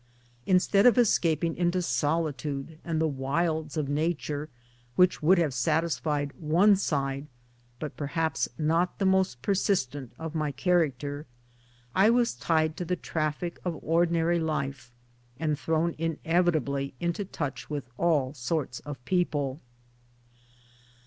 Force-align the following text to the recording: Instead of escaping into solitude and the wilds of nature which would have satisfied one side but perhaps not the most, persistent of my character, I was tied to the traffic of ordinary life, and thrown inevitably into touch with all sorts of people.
Instead 0.47 0.87
of 0.87 0.97
escaping 0.97 1.55
into 1.55 1.79
solitude 1.79 2.79
and 2.83 2.99
the 2.99 3.07
wilds 3.07 3.77
of 3.77 3.87
nature 3.87 4.49
which 4.95 5.21
would 5.21 5.37
have 5.37 5.53
satisfied 5.53 6.33
one 6.39 6.75
side 6.75 7.27
but 7.77 7.95
perhaps 7.95 8.49
not 8.57 8.97
the 8.97 9.05
most, 9.05 9.43
persistent 9.43 10.11
of 10.17 10.33
my 10.33 10.51
character, 10.51 11.27
I 11.93 12.09
was 12.09 12.33
tied 12.33 12.77
to 12.77 12.85
the 12.85 12.95
traffic 12.95 13.59
of 13.63 13.77
ordinary 13.83 14.39
life, 14.39 14.91
and 15.39 15.55
thrown 15.59 15.93
inevitably 15.99 16.95
into 16.99 17.23
touch 17.23 17.69
with 17.69 17.87
all 17.99 18.33
sorts 18.33 18.79
of 18.79 19.05
people. 19.05 19.61